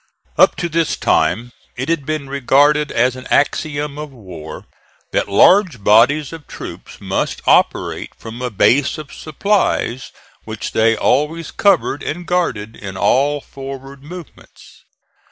Up 0.35 0.55
to 0.55 0.67
this 0.67 0.95
time 0.97 1.51
it 1.75 1.87
had 1.87 2.07
been 2.07 2.27
regarded 2.27 2.91
as 2.91 3.15
an 3.15 3.27
axiom 3.29 3.99
in 3.99 4.11
war 4.11 4.65
that 5.11 5.29
large 5.29 5.83
bodies 5.83 6.33
of 6.33 6.47
troops 6.47 6.99
must 6.99 7.39
operate 7.45 8.09
from 8.17 8.41
a 8.41 8.49
base 8.49 8.97
of 8.97 9.13
supplies 9.13 10.11
which 10.43 10.71
they 10.71 10.97
always 10.97 11.51
covered 11.51 12.01
and 12.01 12.25
guarded 12.25 12.75
in 12.75 12.97
all 12.97 13.41
forward 13.41 14.01
movements. 14.01 14.81